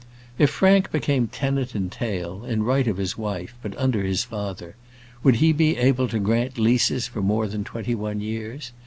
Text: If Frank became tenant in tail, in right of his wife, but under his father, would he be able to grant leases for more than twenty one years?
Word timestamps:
If 0.39 0.49
Frank 0.49 0.91
became 0.91 1.27
tenant 1.27 1.75
in 1.75 1.91
tail, 1.91 2.43
in 2.43 2.63
right 2.63 2.87
of 2.87 2.97
his 2.97 3.19
wife, 3.19 3.53
but 3.61 3.77
under 3.77 4.01
his 4.03 4.23
father, 4.23 4.75
would 5.21 5.35
he 5.35 5.53
be 5.53 5.77
able 5.77 6.07
to 6.07 6.17
grant 6.17 6.57
leases 6.57 7.05
for 7.05 7.21
more 7.21 7.45
than 7.47 7.63
twenty 7.63 7.93
one 7.93 8.19
years? 8.19 8.71